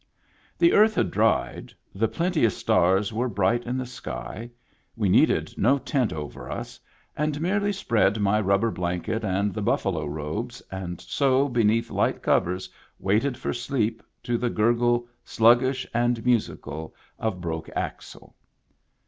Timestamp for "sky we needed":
3.85-5.53